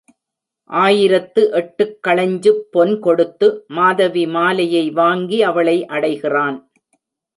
ஆயிரத்து 0.69 1.41
எட்டுக் 1.51 1.99
கழஞ்சுப் 2.07 2.63
பொன் 2.71 2.99
கொடுத்து 2.99 3.65
மாதவி 3.67 4.27
மாலையை 4.27 4.91
வாங்கி 4.91 5.41
அவளை 5.43 5.85
அடைகிறான். 5.85 6.57